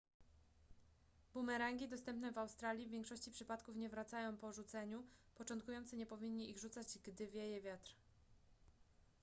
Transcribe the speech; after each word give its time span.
bumerangi 1.33 1.87
dostępne 1.87 2.31
w 2.31 2.37
australii 2.37 2.87
w 2.87 2.89
większości 2.89 3.31
przypadków 3.31 3.75
nie 3.75 3.89
wracają 3.89 4.37
po 4.37 4.53
rzuceniu 4.53 5.03
początkujący 5.35 5.95
nie 5.97 6.05
powinni 6.05 6.49
ich 6.49 6.59
rzucać 6.59 6.87
gdy 7.05 7.27
wieje 7.27 7.61
wiatr 7.61 7.91